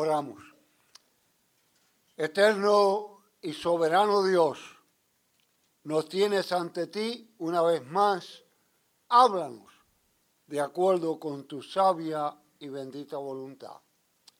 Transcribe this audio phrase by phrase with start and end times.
[0.00, 0.40] Oramos.
[2.16, 4.60] Eterno y soberano Dios,
[5.82, 8.44] nos tienes ante ti una vez más.
[9.08, 9.72] Háblanos
[10.46, 13.74] de acuerdo con tu sabia y bendita voluntad.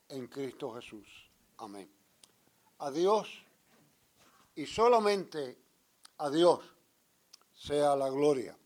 [0.07, 1.29] En Cristo Jesús.
[1.57, 1.91] Amén.
[2.77, 3.27] A Dios
[4.55, 5.57] y solamente
[6.19, 6.61] a Dios
[7.53, 8.57] sea la gloria.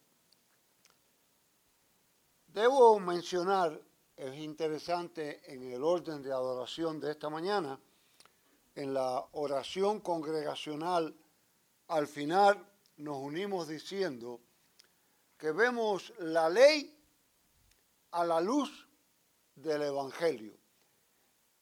[2.49, 3.81] Debo mencionar,
[4.23, 7.77] es interesante en el orden de adoración de esta mañana,
[8.73, 11.13] en la oración congregacional,
[11.89, 12.65] al final
[12.98, 14.39] nos unimos diciendo
[15.38, 16.98] que vemos la ley
[18.12, 18.88] a la luz
[19.55, 20.57] del Evangelio.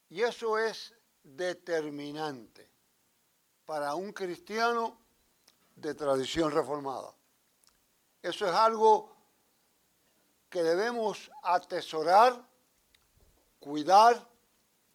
[0.08, 2.70] Y eso es determinante
[3.66, 5.00] para un cristiano
[5.74, 7.12] de tradición reformada.
[8.22, 9.16] Eso es algo
[10.48, 12.51] que debemos atesorar,
[13.62, 14.28] cuidar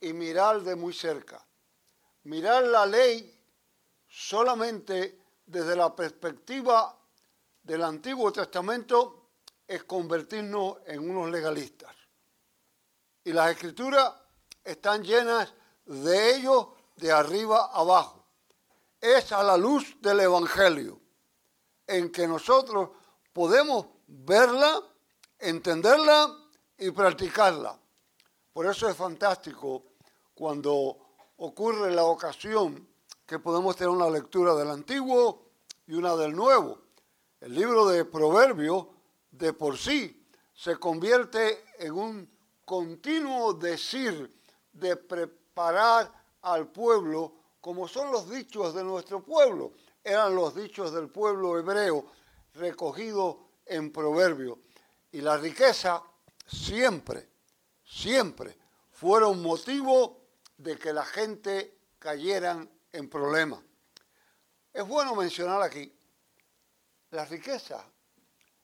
[0.02, 1.44] y mirar de muy cerca.
[2.24, 3.34] Mirar la ley
[4.06, 7.00] solamente desde la perspectiva
[7.64, 9.30] del Antiguo Testamento
[9.66, 11.96] es convertirnos en unos legalistas.
[13.24, 14.14] Y las escrituras
[14.64, 15.54] están llenas
[15.86, 18.26] de ello de arriba abajo.
[19.00, 21.00] Es a la luz del Evangelio
[21.86, 22.90] en que nosotros
[23.32, 24.84] podemos verla
[25.40, 26.36] entenderla
[26.78, 27.80] y practicarla.
[28.58, 29.84] Por eso es fantástico
[30.34, 30.98] cuando
[31.38, 32.88] ocurre la ocasión
[33.24, 35.52] que podemos tener una lectura del Antiguo
[35.86, 36.80] y una del Nuevo.
[37.40, 38.88] El libro de Proverbios
[39.30, 42.32] de por sí se convierte en un
[42.66, 44.42] continuo decir
[44.74, 49.74] de preparar al pueblo como son los dichos de nuestro pueblo.
[50.04, 52.08] Eran los dichos del pueblo hebreo
[52.56, 53.36] recogidos
[53.68, 54.58] en Proverbios.
[55.12, 56.02] Y la riqueza
[56.48, 57.37] siempre,
[57.88, 58.58] siempre
[58.92, 60.20] fueron motivo
[60.58, 63.62] de que la gente cayeran en problemas.
[64.74, 65.92] Es bueno mencionar aquí,
[67.12, 67.84] la riqueza,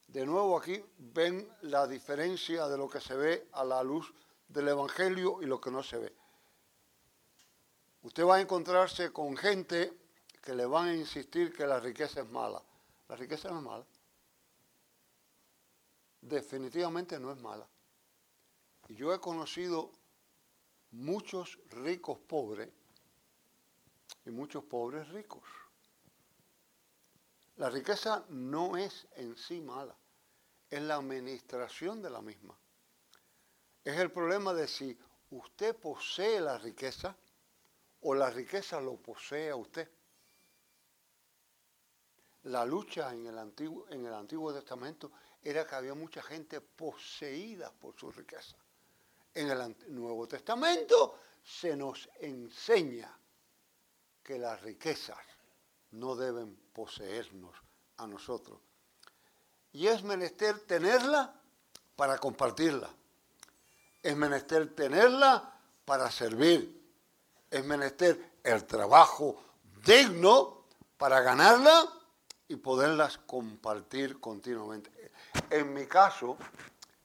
[0.08, 4.14] de nuevo aquí ven la diferencia de lo que se ve a la luz
[4.48, 6.16] del Evangelio y lo que no se ve.
[8.02, 9.98] Usted va a encontrarse con gente
[10.42, 12.62] que le van a insistir que la riqueza es mala.
[13.08, 13.86] La riqueza no es mala
[16.24, 17.68] definitivamente no es mala.
[18.88, 19.92] Y yo he conocido
[20.92, 22.70] muchos ricos pobres
[24.26, 25.44] y muchos pobres ricos.
[27.58, 29.96] La riqueza no es en sí mala,
[30.70, 32.58] es la administración de la misma.
[33.84, 34.98] Es el problema de si
[35.32, 37.16] usted posee la riqueza
[38.02, 39.90] o la riqueza lo posee a usted.
[42.44, 45.12] La lucha en el Antiguo, en el Antiguo Testamento
[45.42, 48.58] era que había mucha gente poseída por su riqueza.
[49.34, 53.12] En el Nuevo Testamento se nos enseña
[54.24, 55.18] que las riquezas
[55.92, 57.56] no deben poseernos
[57.98, 58.60] a nosotros.
[59.74, 61.34] Y es menester tenerla
[61.96, 62.90] para compartirla.
[64.02, 66.82] Es menester tenerla para servir.
[67.50, 69.42] Es menester el trabajo
[69.86, 70.66] digno
[70.98, 71.88] para ganarla
[72.48, 75.12] y poderlas compartir continuamente.
[75.50, 76.38] En mi caso,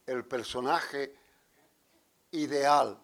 [0.07, 1.15] el personaje
[2.31, 2.99] ideal,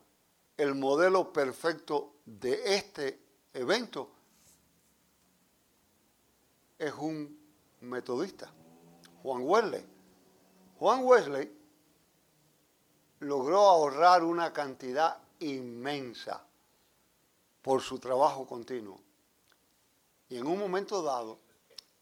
[0.57, 3.21] el modelo perfecto de este
[3.53, 4.11] evento
[6.79, 7.39] es un
[7.81, 8.53] metodista,
[9.23, 9.87] Juan Wesley.
[10.79, 11.51] Juan Wesley
[13.21, 16.45] logró ahorrar una cantidad inmensa
[17.63, 19.01] por su trabajo continuo.
[20.29, 21.39] Y en un momento dado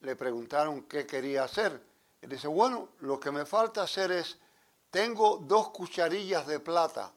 [0.00, 1.80] le preguntaron qué quería hacer
[2.20, 4.38] y dice, bueno, lo que me falta hacer es,
[4.92, 7.12] tengo dos cucharillas de plata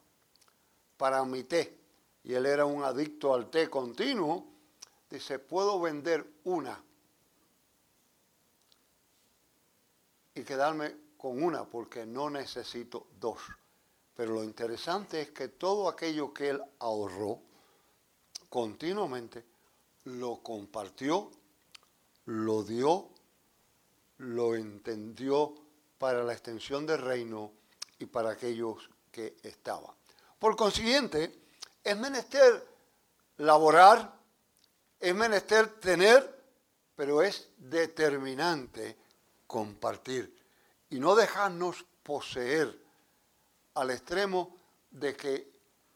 [0.98, 1.78] para mi té.
[2.24, 4.48] Y él era un adicto al té continuo.
[5.10, 6.82] Dice, puedo vender una
[10.34, 13.40] y quedarme con una porque no necesito dos.
[14.16, 17.42] Pero lo interesante es que todo aquello que él ahorró
[18.50, 19.44] continuamente
[20.06, 21.30] lo compartió,
[22.26, 23.10] lo dio
[24.18, 25.54] lo entendió
[25.98, 27.52] para la extensión del reino
[28.00, 29.94] y para aquellos que estaban.
[30.40, 31.34] Por consiguiente,
[31.84, 32.68] es menester
[33.38, 34.14] laborar,
[35.00, 36.44] es menester tener,
[36.96, 38.98] pero es determinante
[39.48, 40.36] compartir
[40.90, 42.78] y no dejarnos poseer
[43.76, 44.58] al extremo
[44.90, 45.52] de que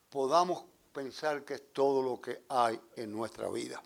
[0.10, 3.82] podamos pensar que es todo lo que hay en nuestra vida.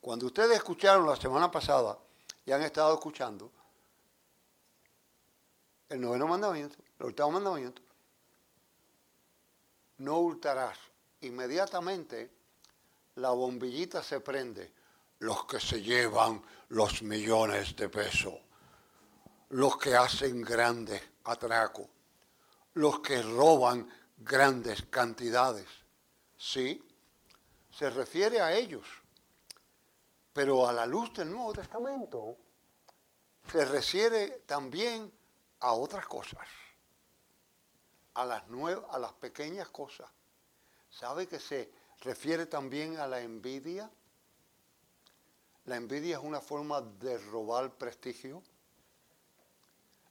[0.00, 1.98] Cuando ustedes escucharon la semana pasada
[2.44, 3.50] y han estado escuchando
[5.90, 7.82] el noveno mandamiento, el octavo mandamiento.
[9.98, 10.78] No hurtarás.
[11.22, 12.30] inmediatamente
[13.16, 14.72] la bombillita se prende.
[15.18, 18.32] Los que se llevan los millones de pesos,
[19.50, 21.86] los que hacen grandes atracos,
[22.74, 25.66] los que roban grandes cantidades.
[26.38, 26.82] Sí,
[27.70, 28.86] se refiere a ellos.
[30.32, 32.36] Pero a la luz del Nuevo Testamento
[33.50, 35.12] se refiere también
[35.60, 36.46] a otras cosas,
[38.14, 38.42] a las,
[38.90, 40.10] a las pequeñas cosas.
[40.88, 41.70] ¿Sabe que se
[42.00, 43.90] refiere también a la envidia?
[45.66, 48.42] La envidia es una forma de robar prestigio.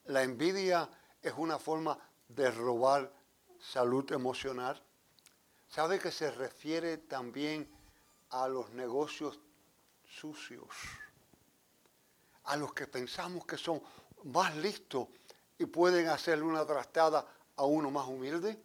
[0.06, 0.90] La envidia
[1.22, 1.98] es una forma
[2.28, 3.12] de robar
[3.60, 4.82] salud emocional.
[5.68, 7.70] ¿Sabe que se refiere también
[8.30, 9.40] a los negocios
[10.08, 10.70] sucios?
[12.46, 13.82] A los que pensamos que son
[14.24, 15.08] más listos
[15.60, 17.26] y pueden hacerle una trastada
[17.58, 18.58] a uno más humilde.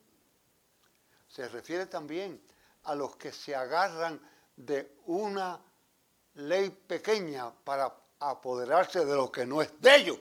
[1.29, 2.41] Se refiere también
[2.85, 4.21] a los que se agarran
[4.57, 5.61] de una
[6.35, 10.19] ley pequeña para apoderarse de lo que no es de ellos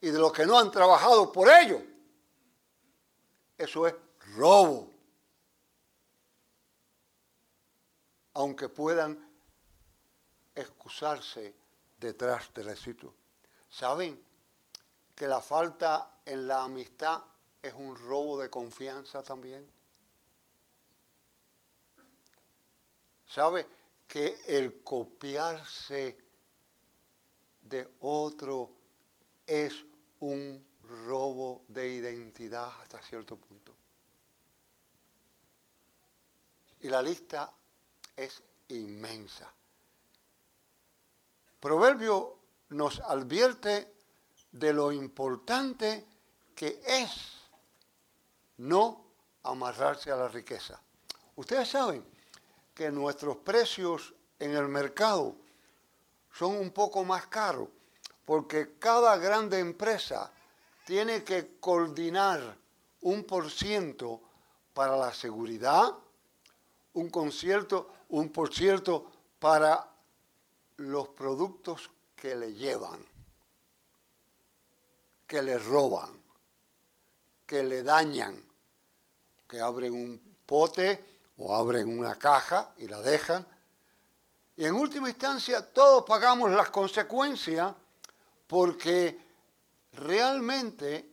[0.00, 1.82] y de los que no han trabajado por ellos.
[3.58, 3.94] Eso es
[4.36, 4.90] robo.
[8.32, 9.30] Aunque puedan
[10.54, 11.54] excusarse
[11.98, 13.14] detrás del éxito.
[13.68, 14.25] ¿Saben
[15.16, 17.22] que la falta en la amistad
[17.62, 19.66] es un robo de confianza también?
[23.26, 23.66] ¿Sabe
[24.06, 26.18] que el copiarse
[27.62, 28.70] de otro
[29.46, 29.74] es
[30.20, 30.64] un
[31.06, 33.74] robo de identidad hasta cierto punto?
[36.80, 37.50] Y la lista
[38.14, 39.50] es inmensa.
[41.58, 42.38] Proverbio
[42.68, 43.95] nos advierte
[44.58, 46.06] de lo importante
[46.54, 47.10] que es
[48.58, 49.04] no
[49.42, 50.80] amarrarse a la riqueza.
[51.36, 52.04] Ustedes saben
[52.74, 55.36] que nuestros precios en el mercado
[56.32, 57.68] son un poco más caros
[58.24, 60.30] porque cada grande empresa
[60.84, 62.56] tiene que coordinar
[63.02, 64.20] un por ciento
[64.72, 65.94] para la seguridad,
[66.94, 69.88] un concierto, un por ciento para
[70.78, 72.98] los productos que le llevan,
[75.26, 76.22] que le roban,
[77.46, 78.42] que le dañan,
[79.48, 81.04] que abren un pote
[81.38, 83.46] o abren una caja y la dejan.
[84.56, 87.74] Y en última instancia todos pagamos las consecuencias
[88.46, 89.18] porque
[89.92, 91.12] realmente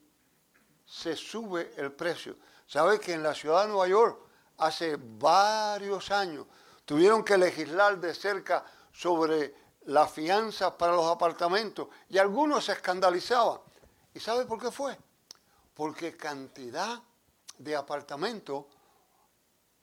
[0.85, 2.37] se sube el precio.
[2.67, 4.19] ¿Sabe que en la ciudad de Nueva York
[4.57, 6.45] hace varios años
[6.85, 9.55] tuvieron que legislar de cerca sobre
[9.85, 13.59] la fianza para los apartamentos y algunos se escandalizaban.
[14.13, 14.97] ¿Y sabe por qué fue?
[15.73, 17.01] Porque cantidad
[17.57, 18.65] de apartamentos,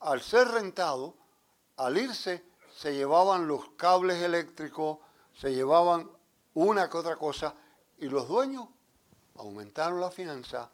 [0.01, 1.15] al ser rentado,
[1.77, 2.45] al irse,
[2.75, 4.99] se llevaban los cables eléctricos,
[5.35, 6.11] se llevaban
[6.55, 7.55] una que otra cosa,
[7.99, 8.69] y los dueños
[9.37, 10.71] aumentaron la fianza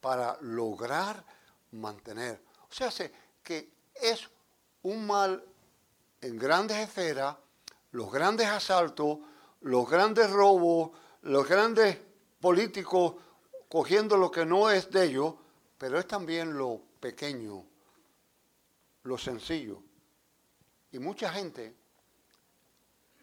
[0.00, 1.24] para lograr
[1.72, 2.42] mantener.
[2.70, 2.90] O sea,
[3.42, 4.28] que es
[4.82, 5.44] un mal
[6.20, 7.36] en grandes esferas,
[7.92, 9.18] los grandes asaltos,
[9.60, 10.90] los grandes robos,
[11.22, 11.98] los grandes
[12.40, 13.14] políticos
[13.68, 15.34] cogiendo lo que no es de ellos,
[15.76, 17.64] pero es también lo pequeño,
[19.02, 19.82] lo sencillo.
[20.92, 21.76] Y mucha gente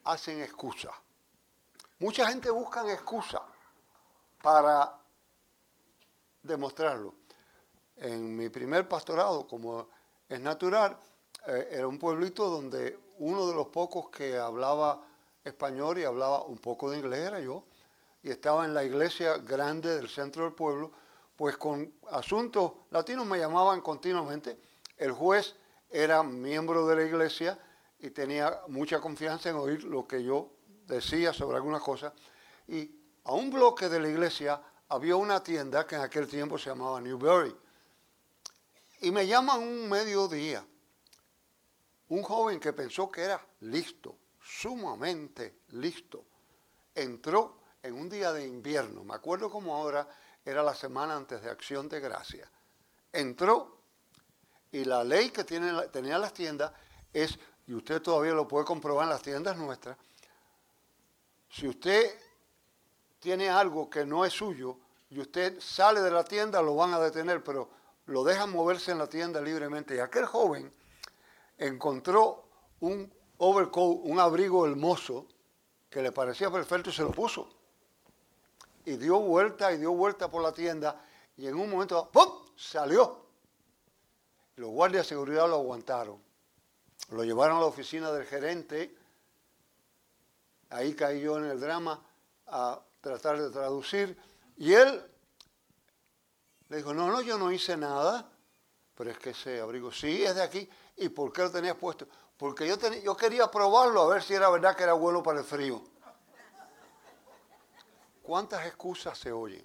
[0.04, 0.94] hacen excusas.
[2.00, 3.42] Mucha gente busca excusas
[4.42, 5.00] para
[6.44, 7.16] demostrarlo.
[7.98, 9.90] En mi primer pastorado, como
[10.28, 11.00] es natural,
[11.48, 15.02] eh, era un pueblito donde uno de los pocos que hablaba
[15.44, 17.64] español y hablaba un poco de inglés era yo,
[18.26, 20.92] y estaba en la iglesia grande del centro del pueblo,
[21.36, 24.58] pues con asuntos latinos me llamaban continuamente.
[24.98, 25.56] El juez
[25.92, 27.60] era miembro de la iglesia
[28.00, 30.50] y tenía mucha confianza en oír lo que yo
[30.88, 32.14] decía sobre algunas cosas.
[32.68, 32.90] Y
[33.26, 37.00] a un bloque de la iglesia había una tienda que en aquel tiempo se llamaba
[37.00, 37.56] Newberry.
[39.02, 40.66] Y me llaman un mediodía
[42.10, 46.26] un joven que pensó que era listo, sumamente listo,
[46.96, 50.08] entró en un día de invierno, me acuerdo como ahora
[50.44, 52.50] era la semana antes de Acción de Gracia,
[53.14, 53.78] entró
[54.72, 56.72] y la ley que tiene, tenía las tiendas
[57.14, 57.38] es,
[57.68, 59.98] y usted todavía lo puede comprobar en las tiendas nuestras,
[61.50, 62.20] si usted
[63.20, 64.78] tiene algo que no es suyo
[65.10, 67.70] y usted sale de la tienda, lo van a detener, pero
[68.08, 69.96] lo dejan moverse en la tienda libremente.
[69.96, 70.72] Y aquel joven
[71.58, 72.44] encontró
[72.82, 75.28] un overcoat, un abrigo hermoso
[75.90, 77.48] que le parecía perfecto y se lo puso.
[78.86, 81.04] Y dio vuelta y dio vuelta por la tienda
[81.38, 83.26] y en un momento, ¡pum!, salió.
[84.56, 86.22] Los guardias de seguridad lo aguantaron.
[87.10, 88.96] Lo llevaron a la oficina del gerente.
[90.70, 92.02] Ahí caí yo en el drama
[92.48, 94.18] a tratar de traducir.
[94.58, 95.04] Y él
[96.70, 98.30] le dijo, no, no, yo no hice nada.
[98.96, 100.70] Pero es que ese abrigo, sí, es de aquí.
[100.96, 102.08] ¿Y por qué lo tenías puesto?
[102.38, 105.46] Porque yo, yo quería probarlo a ver si era verdad que era bueno para el
[105.46, 105.84] frío.
[108.26, 109.64] ¿Cuántas excusas se oyen?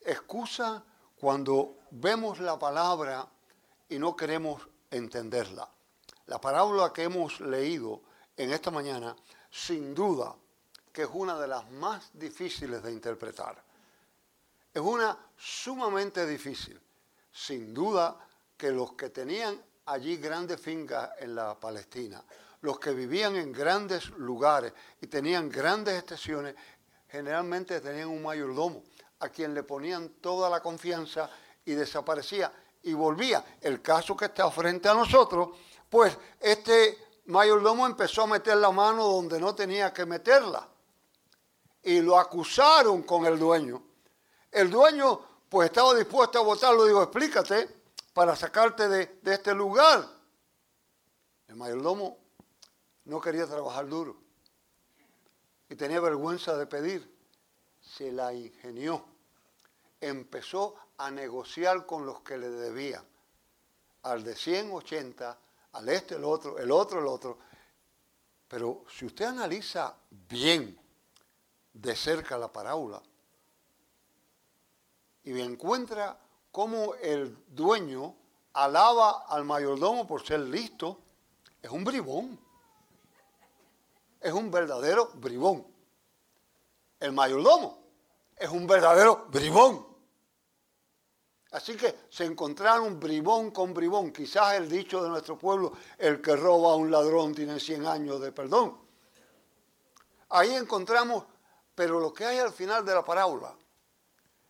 [0.00, 0.82] Excusa
[1.20, 3.24] cuando vemos la palabra
[3.88, 5.70] y no queremos entenderla.
[6.26, 8.02] La parábola que hemos leído
[8.36, 9.14] en esta mañana,
[9.48, 10.34] sin duda,
[10.92, 13.62] que es una de las más difíciles de interpretar.
[14.74, 16.80] Es una sumamente difícil.
[17.30, 18.18] Sin duda
[18.56, 22.24] que los que tenían allí grandes fincas en la Palestina,
[22.60, 26.54] los que vivían en grandes lugares y tenían grandes estaciones,
[27.08, 28.82] generalmente tenían un mayordomo
[29.20, 31.30] a quien le ponían toda la confianza
[31.64, 33.44] y desaparecía y volvía.
[33.60, 35.50] El caso que está frente a nosotros,
[35.88, 40.68] pues este mayordomo empezó a meter la mano donde no tenía que meterla
[41.82, 43.82] y lo acusaron con el dueño.
[44.50, 47.68] El dueño pues estaba dispuesto a votarlo, digo, explícate
[48.12, 50.06] para sacarte de, de este lugar.
[51.48, 52.25] El mayordomo
[53.06, 54.16] no quería trabajar duro
[55.68, 57.16] y tenía vergüenza de pedir.
[57.80, 59.04] Se la ingenió.
[60.00, 63.04] Empezó a negociar con los que le debían.
[64.02, 65.38] Al de 180,
[65.72, 67.38] al este el otro, el otro el otro.
[68.48, 70.78] Pero si usted analiza bien
[71.72, 73.02] de cerca la parábola
[75.24, 76.18] y encuentra
[76.52, 78.14] cómo el dueño
[78.52, 81.00] alaba al mayordomo por ser listo,
[81.60, 82.45] es un bribón.
[84.20, 85.66] Es un verdadero bribón.
[86.98, 87.86] El mayordomo
[88.36, 89.86] es un verdadero bribón.
[91.52, 94.12] Así que se encontraron bribón con bribón.
[94.12, 98.20] Quizás el dicho de nuestro pueblo, el que roba a un ladrón tiene 100 años
[98.20, 98.78] de perdón.
[100.30, 101.24] Ahí encontramos,
[101.74, 103.56] pero lo que hay al final de la parábola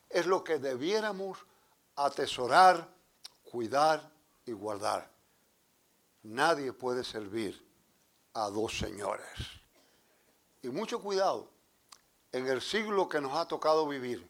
[0.08, 1.38] es lo que debiéramos
[1.96, 2.88] atesorar,
[3.42, 4.10] cuidar
[4.44, 5.10] y guardar.
[6.22, 7.65] Nadie puede servir
[8.36, 9.30] a dos señores.
[10.62, 11.48] Y mucho cuidado,
[12.32, 14.28] en el siglo que nos ha tocado vivir,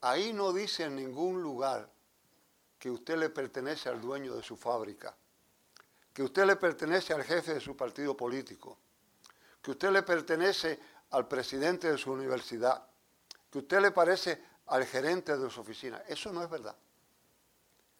[0.00, 1.90] ahí no dice en ningún lugar
[2.78, 5.16] que usted le pertenece al dueño de su fábrica,
[6.12, 8.78] que usted le pertenece al jefe de su partido político,
[9.60, 10.78] que usted le pertenece
[11.10, 12.86] al presidente de su universidad,
[13.50, 16.04] que usted le parece al gerente de su oficina.
[16.06, 16.76] Eso no es verdad.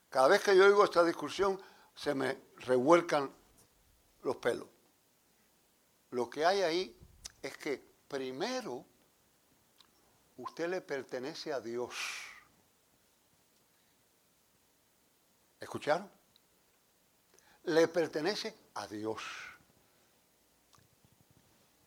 [0.09, 1.61] Cada vez que yo oigo esta discusión,
[1.97, 3.38] se me revuelcan
[4.29, 4.69] los pelos.
[6.11, 7.01] Lo que hay ahí
[7.41, 8.85] es que primero
[10.37, 11.95] usted le pertenece a Dios.
[15.59, 16.11] ¿Escucharon?
[17.65, 19.23] Le pertenece a Dios.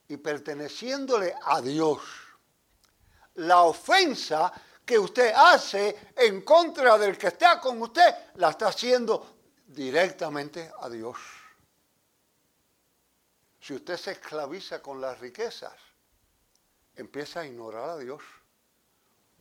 [0.07, 2.01] Y perteneciéndole a Dios,
[3.36, 4.51] la ofensa
[4.83, 10.89] que usted hace en contra del que está con usted, la está haciendo directamente a
[10.89, 11.40] Dios.
[13.62, 15.75] Si usted se esclaviza con las riquezas,
[16.96, 18.24] empieza a ignorar a Dios.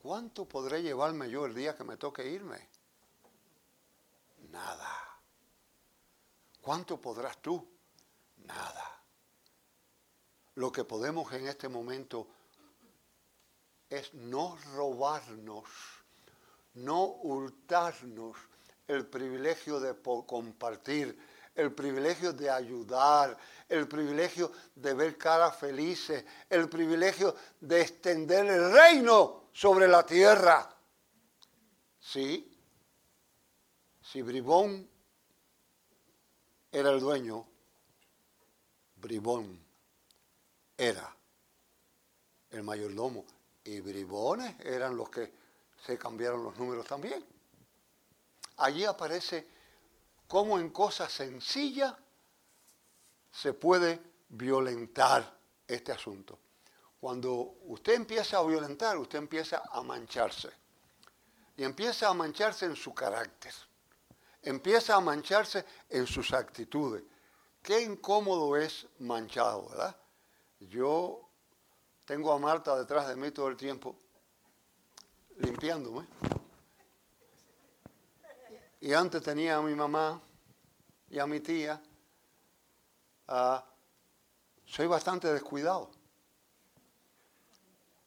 [0.02, 2.68] ¿Cuánto podré llevarme yo el día que me toque irme?
[4.50, 5.18] Nada.
[6.60, 7.66] ¿Cuánto podrás tú?
[8.44, 9.02] Nada.
[10.56, 12.28] Lo que podemos en este momento
[13.88, 15.64] es no robarnos,
[16.74, 18.36] no hurtarnos
[18.86, 19.96] el privilegio de
[20.26, 21.18] compartir,
[21.54, 23.36] el privilegio de ayudar,
[23.68, 30.74] el privilegio de ver caras felices, el privilegio de extender el reino sobre la tierra.
[31.98, 32.58] Sí,
[34.00, 34.88] si Bribón
[36.72, 37.46] era el dueño,
[38.96, 39.58] Bribón
[40.76, 41.14] era
[42.50, 43.24] el mayordomo
[43.64, 45.32] y bribones eran los que
[45.84, 47.24] se cambiaron los números también.
[48.56, 49.46] Allí aparece
[50.30, 51.92] cómo en cosas sencillas
[53.32, 56.38] se puede violentar este asunto.
[57.00, 60.48] Cuando usted empieza a violentar, usted empieza a mancharse.
[61.56, 63.52] Y empieza a mancharse en su carácter.
[64.42, 67.02] Empieza a mancharse en sus actitudes.
[67.60, 69.96] Qué incómodo es manchado, ¿verdad?
[70.60, 71.28] Yo
[72.04, 73.96] tengo a Marta detrás de mí todo el tiempo,
[75.38, 76.06] limpiándome.
[78.80, 80.20] Y antes tenía a mi mamá
[81.10, 81.82] y a mi tía.
[83.28, 83.62] Ah,
[84.64, 85.90] soy bastante descuidado.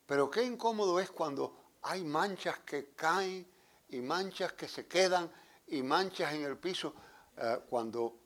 [0.08, 3.48] Pero qué incómodo es cuando hay manchas que caen
[3.90, 5.32] y manchas que se quedan
[5.68, 6.96] y manchas en el piso.
[7.38, 8.20] Eh, cuando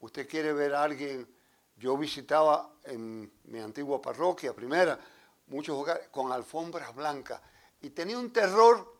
[0.00, 1.26] usted quiere ver a alguien,
[1.76, 4.98] yo visitaba en mi antigua parroquia, primera,
[5.46, 7.40] muchos hogares con alfombras blancas
[7.80, 8.93] y tenía un terror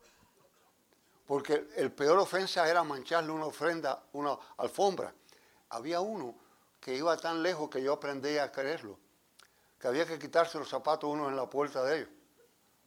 [1.25, 5.13] porque el peor ofensa era mancharle una ofrenda, una alfombra.
[5.69, 6.35] Había uno
[6.79, 8.99] que iba tan lejos que yo aprendí a creerlo,
[9.79, 12.09] que había que quitarse los zapatos uno en la puerta de ellos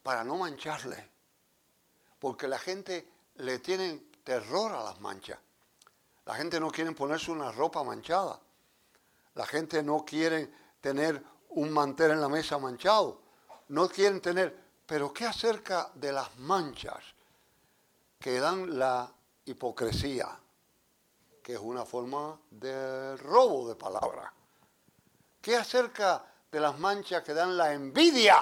[0.01, 1.09] para no mancharle,
[2.17, 5.37] porque la gente le tiene terror a las manchas.
[6.25, 8.39] La gente no quiere ponerse una ropa manchada.
[9.35, 13.21] La gente no quiere tener un mantel en la mesa manchado.
[13.69, 14.69] No quieren tener...
[14.85, 17.03] Pero ¿qué acerca de las manchas
[18.19, 19.11] que dan la
[19.45, 20.37] hipocresía?
[21.41, 24.31] Que es una forma de robo de palabra.
[25.41, 28.37] ¿Qué acerca de las manchas que dan la envidia?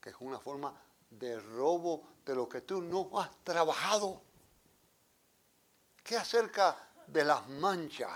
[0.00, 0.72] Que es una forma
[1.10, 4.22] de robo de lo que tú no has trabajado.
[6.04, 6.76] ¿Qué acerca
[7.06, 8.10] de las manchas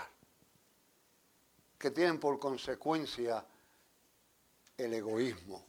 [1.77, 3.45] que tienen por consecuencia
[4.77, 5.65] el egoísmo?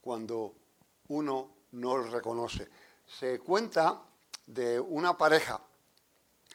[0.00, 0.54] Cuando
[1.08, 2.68] uno no lo reconoce.
[3.06, 4.00] Se cuenta
[4.46, 5.60] de una pareja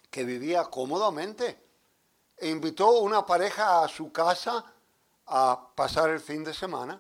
[0.10, 1.62] que vivía cómodamente
[2.38, 4.64] e invitó una pareja a su casa
[5.28, 7.00] a pasar el fin de semana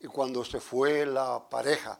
[0.00, 1.98] y cuando se fue la pareja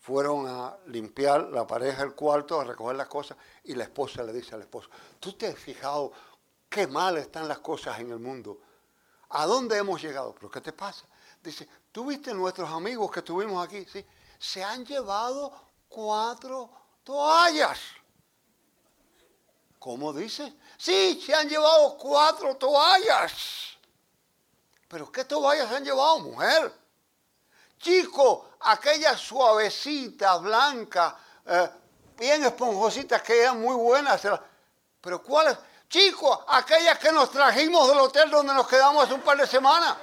[0.00, 4.32] fueron a limpiar la pareja el cuarto, a recoger las cosas, y la esposa le
[4.32, 4.88] dice al esposo,
[5.20, 6.12] ¿tú te has fijado
[6.68, 8.58] qué mal están las cosas en el mundo?
[9.30, 10.34] ¿A dónde hemos llegado?
[10.34, 11.04] ¿Pero qué te pasa?
[11.42, 13.84] Dice, ¿tú viste nuestros amigos que estuvimos aquí?
[13.84, 14.04] Sí,
[14.38, 15.52] se han llevado
[15.88, 16.70] cuatro
[17.04, 17.78] toallas.
[19.78, 20.54] ¿Cómo dice?
[20.76, 23.32] Sí, se han llevado cuatro toallas.
[24.88, 26.72] ¿Pero qué toallas han llevado, mujer?
[27.78, 31.14] Chico, aquellas suavecitas, blancas,
[31.46, 31.70] eh,
[32.16, 34.20] bien esponjositas que eran muy buenas.
[35.00, 35.56] Pero ¿cuáles?
[35.88, 39.96] Chico, aquellas que nos trajimos del hotel donde nos quedamos hace un par de semanas.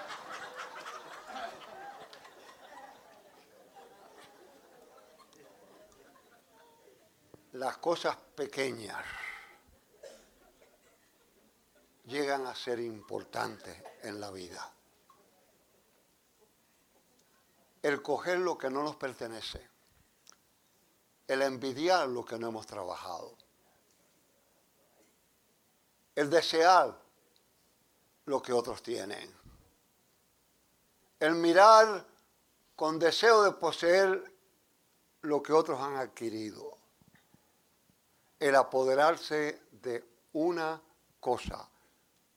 [7.56, 9.04] Las cosas pequeñas
[12.06, 14.76] llegan a ser importantes en la vida.
[17.86, 19.70] el coger lo que no nos pertenece,
[21.28, 23.38] el envidiar lo que no hemos trabajado,
[26.16, 27.00] el desear
[28.26, 29.32] lo que otros tienen,
[31.20, 32.08] el mirar
[32.76, 34.34] con deseo de poseer
[35.22, 36.80] lo que otros han adquirido,
[38.40, 40.82] el apoderarse de una
[41.20, 41.70] cosa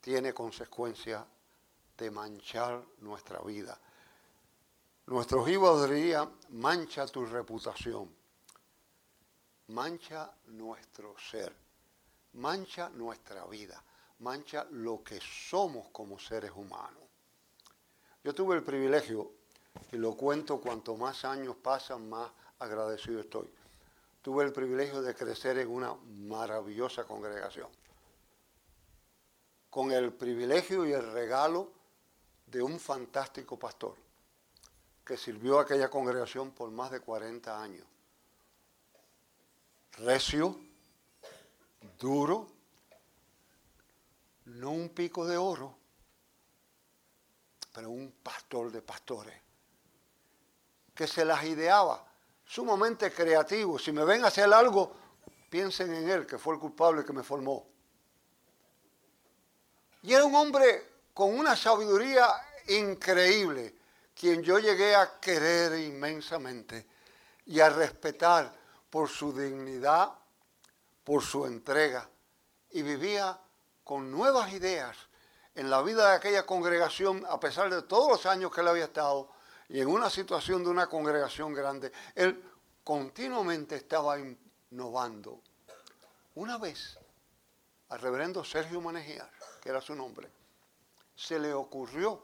[0.01, 1.25] tiene consecuencia
[1.97, 3.79] de manchar nuestra vida
[5.09, 8.15] nuestro hijos diría, mancha tu reputación,
[9.69, 11.51] mancha nuestro ser,
[12.33, 13.83] mancha nuestra vida,
[14.19, 17.01] mancha lo que somos como seres humanos.
[18.23, 19.31] Yo tuve el privilegio,
[19.91, 23.51] y lo cuento cuanto más años pasan, más agradecido estoy.
[24.29, 27.67] Tuve el privilegio de crecer en una maravillosa congregación,
[29.71, 31.71] con el privilegio y el regalo
[32.45, 33.95] de un fantástico pastor
[35.03, 37.87] que sirvió a aquella congregación por más de 40 años.
[39.93, 40.59] Recio,
[41.97, 42.49] duro,
[44.45, 45.75] no un pico de oro,
[47.73, 49.41] pero un pastor de pastores,
[50.93, 52.08] que se las ideaba,
[52.49, 53.77] sumamente creativo.
[53.77, 54.91] Si me ven a hacer algo,
[55.49, 57.67] piensen en él, que fue el culpable que me formó.
[60.01, 62.27] Y era un hombre con una sabiduría
[62.67, 63.75] increíble
[64.15, 66.87] quien yo llegué a querer inmensamente
[67.45, 68.51] y a respetar
[68.89, 70.09] por su dignidad,
[71.03, 72.09] por su entrega,
[72.71, 73.39] y vivía
[73.83, 74.97] con nuevas ideas
[75.53, 78.85] en la vida de aquella congregación, a pesar de todos los años que él había
[78.85, 79.29] estado,
[79.69, 82.43] y en una situación de una congregación grande, él
[82.83, 85.41] continuamente estaba innovando.
[86.35, 86.97] Una vez,
[87.89, 89.29] al reverendo Sergio Manejiar,
[89.61, 90.31] que era su nombre,
[91.15, 92.23] se le ocurrió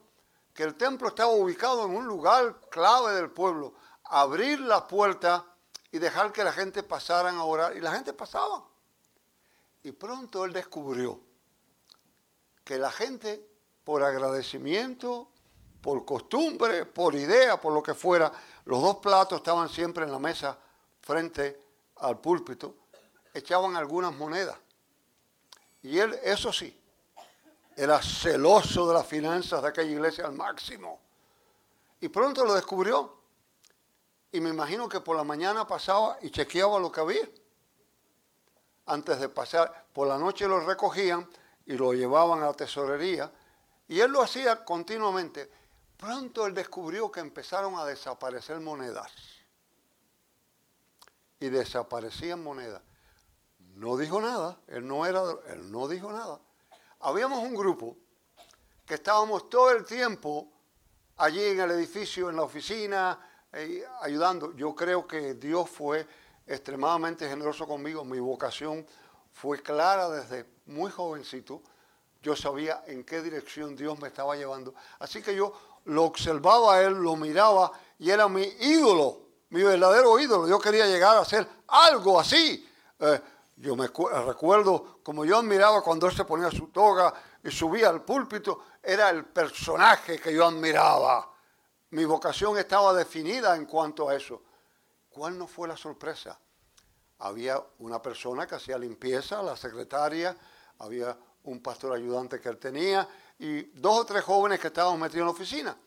[0.56, 5.46] que el templo estaba ubicado en un lugar clave del pueblo, abrir la puerta
[5.92, 7.76] y dejar que la gente pasara a orar.
[7.76, 8.66] Y la gente pasaba.
[9.84, 11.20] Y pronto él descubrió
[12.64, 13.48] que la gente,
[13.84, 15.30] por agradecimiento,
[15.86, 18.32] por costumbre, por idea, por lo que fuera,
[18.66, 20.58] los dos platos estaban siempre en la mesa
[21.00, 21.62] frente
[21.98, 22.74] al púlpito,
[23.32, 24.58] echaban algunas monedas.
[25.84, 26.76] Y él, eso sí,
[27.76, 31.00] era celoso de las finanzas de aquella iglesia al máximo.
[32.02, 33.20] Y pronto lo descubrió.
[34.32, 37.30] y me imagino que por la mañana pasaba y chequeaba lo que había.
[38.88, 41.30] Antes de pasar, por la noche lo recogían
[41.68, 43.32] y lo llevaban a la tesorería.
[43.88, 45.65] Y él lo hacía continuamente.
[45.98, 49.12] Pronto él descubrió que empezaron a desaparecer monedas.
[51.40, 52.82] Y desaparecían monedas.
[53.76, 56.40] No dijo nada, él no era, él no dijo nada.
[57.00, 57.98] Habíamos un grupo
[58.86, 60.52] que estábamos todo el tiempo
[61.18, 63.20] allí en el edificio, en la oficina,
[64.02, 64.54] ayudando.
[64.56, 66.08] Yo creo que Dios fue
[66.46, 68.04] extremadamente generoso conmigo.
[68.06, 68.86] Mi vocación
[69.32, 71.62] fue clara desde muy jovencito.
[72.22, 74.74] Yo sabía en qué dirección Dios me estaba llevando.
[75.00, 75.54] Así que yo
[75.86, 80.48] lo observaba a él, lo miraba y era mi ídolo, mi verdadero ídolo.
[80.48, 82.68] Yo quería llegar a ser algo así.
[83.00, 83.22] Eh,
[83.58, 88.04] yo me recuerdo como yo admiraba cuando él se ponía su toga y subía al
[88.04, 91.32] púlpito, era el personaje que yo admiraba.
[91.92, 94.42] Mi vocación estaba definida en cuanto a eso.
[95.10, 96.38] ¿Cuál no fue la sorpresa?
[97.20, 100.36] Había una persona que hacía limpieza, la secretaria,
[100.80, 103.08] había un pastor ayudante que él tenía
[103.40, 105.78] y dos o tres jóvenes que estaban metidos en la oficina.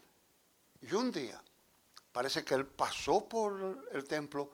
[0.81, 1.43] Y un día,
[2.13, 4.51] parece que él pasó por el templo,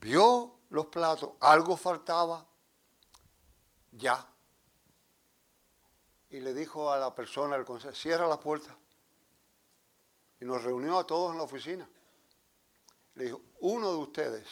[0.00, 2.46] vio los platos, algo faltaba,
[3.92, 4.26] ya.
[6.30, 8.76] Y le dijo a la persona, el consejo, cierra la puerta.
[10.40, 11.88] Y nos reunió a todos en la oficina.
[13.14, 14.46] Le dijo, uno de ustedes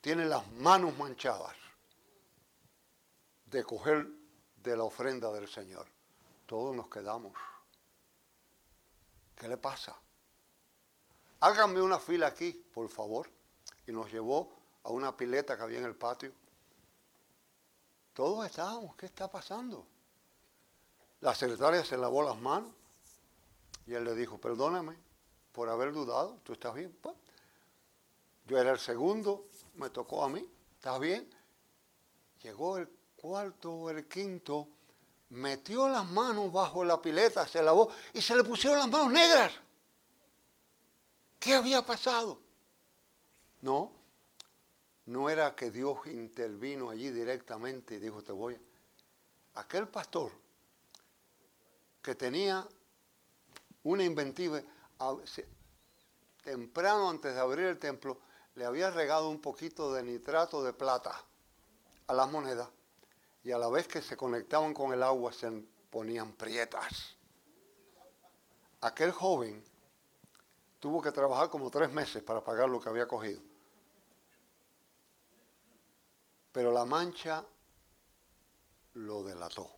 [0.00, 1.56] tiene las manos manchadas
[3.46, 4.08] de coger
[4.56, 5.86] de la ofrenda del Señor.
[6.52, 7.32] Todos nos quedamos.
[9.34, 9.96] ¿Qué le pasa?
[11.40, 13.30] Háganme una fila aquí, por favor.
[13.86, 16.30] Y nos llevó a una pileta que había en el patio.
[18.12, 19.86] Todos estábamos, ¿qué está pasando?
[21.22, 22.70] La secretaria se lavó las manos
[23.86, 24.94] y él le dijo, perdóname
[25.52, 26.94] por haber dudado, tú estás bien.
[27.00, 27.16] Pues,
[28.46, 31.30] yo era el segundo, me tocó a mí, ¿estás bien?
[32.42, 34.68] Llegó el cuarto el quinto,
[35.32, 39.52] metió las manos bajo la pileta, se lavó y se le pusieron las manos negras.
[41.38, 42.38] ¿Qué había pasado?
[43.62, 43.92] No,
[45.06, 48.58] no era que Dios intervino allí directamente y dijo, te voy.
[49.54, 50.32] Aquel pastor
[52.02, 52.66] que tenía
[53.84, 54.60] una inventiva,
[56.42, 58.18] temprano antes de abrir el templo,
[58.54, 61.24] le había regado un poquito de nitrato de plata
[62.06, 62.68] a las monedas
[63.44, 65.50] y a la vez que se conectaban con el agua se
[65.90, 67.16] ponían prietas.
[68.80, 69.62] Aquel joven
[70.80, 73.40] tuvo que trabajar como tres meses para pagar lo que había cogido.
[76.52, 77.44] Pero la mancha
[78.94, 79.70] lo delató.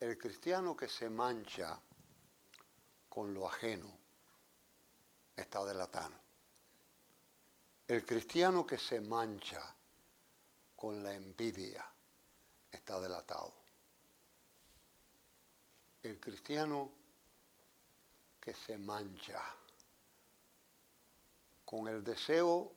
[0.00, 1.80] El cristiano que se mancha
[3.08, 3.98] con lo ajeno
[5.36, 6.18] está delatando.
[7.86, 9.75] El cristiano que se mancha
[10.76, 11.84] con la envidia
[12.70, 13.52] está delatado.
[16.02, 16.92] El cristiano
[18.40, 19.42] que se mancha
[21.64, 22.72] con el deseo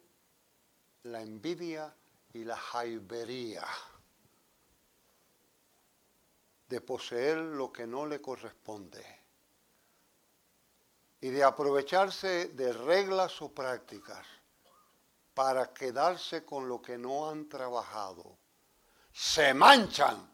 [1.03, 1.93] la envidia
[2.33, 3.65] y la jaibería
[6.67, 9.03] de poseer lo que no le corresponde
[11.21, 14.25] y de aprovecharse de reglas o prácticas
[15.39, 18.37] para quedarse con lo que no han trabajado,
[19.09, 20.29] se manchan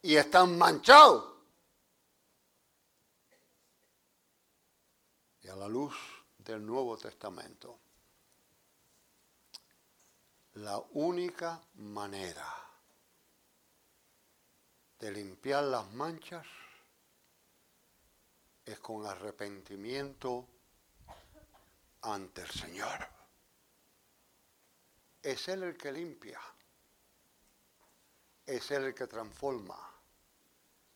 [0.00, 1.24] y están manchados.
[5.40, 5.96] Y a la luz
[6.38, 7.80] del Nuevo Testamento,
[10.54, 12.46] la única manera
[15.00, 16.46] de limpiar las manchas
[18.64, 20.46] es con arrepentimiento
[22.02, 23.15] ante el Señor.
[25.26, 26.40] Es Él el que limpia,
[28.46, 29.76] es Él el que transforma,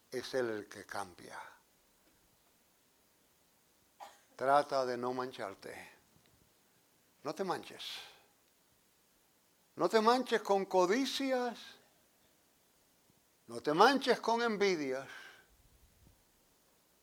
[0.09, 1.37] es Él el que cambia.
[4.37, 5.91] Trata de no mancharte.
[7.25, 7.85] No te manches.
[9.75, 11.59] No te manches con codicias.
[13.49, 15.09] No te manches con envidias.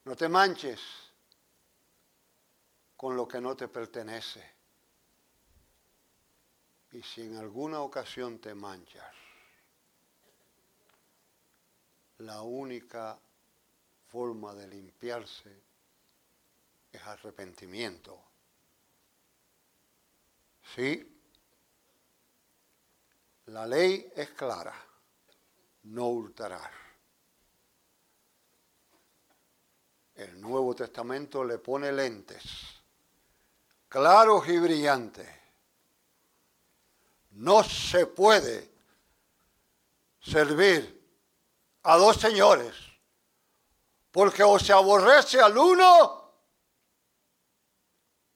[0.06, 0.80] No te manches
[2.96, 4.57] con lo que no te pertenece.
[6.98, 9.14] Y si en alguna ocasión te manchas,
[12.18, 13.20] la única
[14.08, 15.62] forma de limpiarse
[16.92, 18.20] es arrepentimiento.
[20.74, 21.22] ¿Sí?
[23.46, 24.74] La ley es clara,
[25.84, 26.72] no hurtarás.
[30.16, 32.44] El Nuevo Testamento le pone lentes,
[33.88, 35.47] claros y brillantes.
[37.38, 38.67] No se puede
[40.19, 40.97] servir
[41.84, 42.73] a dos señores,
[44.12, 46.32] porque o se aborrece al uno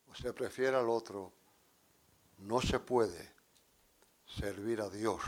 [0.06, 1.34] o se prefiere al otro.
[2.38, 3.34] No se puede
[4.38, 5.20] servir a Dios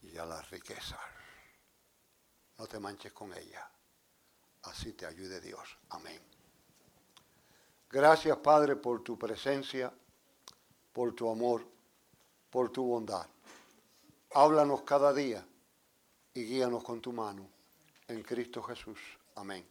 [0.00, 0.98] y a las riquezas.
[2.56, 3.70] No te manches con ella.
[4.62, 5.76] Así te ayude Dios.
[5.90, 6.22] Amén.
[7.90, 9.92] Gracias Padre por tu presencia,
[10.90, 11.79] por tu amor,
[12.50, 13.26] por tu bondad.
[14.32, 15.44] Háblanos cada día
[16.34, 17.48] y guíanos con tu mano.
[18.08, 18.98] En Cristo Jesús.
[19.36, 19.64] Amén.